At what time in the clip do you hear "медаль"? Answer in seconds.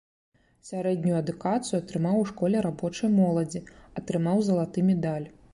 4.93-5.27